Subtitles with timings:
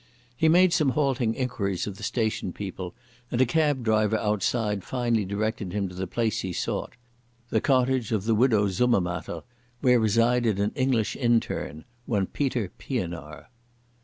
[0.35, 2.95] He made some halting inquiries of the station people,
[3.29, 8.23] and a cab driver outside finally directed him to the place he sought—the cottage of
[8.23, 9.43] the Widow Summermatter,
[9.81, 13.45] where resided an English interné, one Peter Pienaar.